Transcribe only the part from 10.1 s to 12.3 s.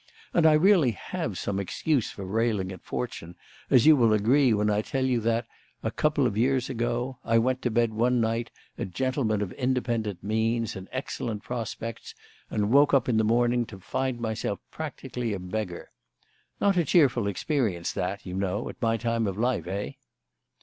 means and excellent prospects